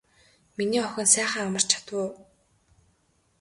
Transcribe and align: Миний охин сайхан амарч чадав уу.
Миний 0.57 0.83
охин 0.87 1.07
сайхан 1.13 1.45
амарч 1.47 1.67
чадав 1.71 1.97
уу. 2.03 2.09